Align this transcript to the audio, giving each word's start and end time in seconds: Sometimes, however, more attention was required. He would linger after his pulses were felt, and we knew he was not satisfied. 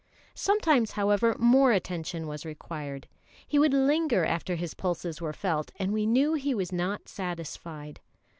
Sometimes, 0.33 0.93
however, 0.93 1.35
more 1.37 1.73
attention 1.73 2.25
was 2.25 2.43
required. 2.43 3.07
He 3.45 3.59
would 3.59 3.71
linger 3.71 4.25
after 4.25 4.55
his 4.55 4.73
pulses 4.73 5.21
were 5.21 5.31
felt, 5.31 5.71
and 5.75 5.93
we 5.93 6.07
knew 6.07 6.33
he 6.33 6.55
was 6.55 6.71
not 6.71 7.07
satisfied. 7.07 7.99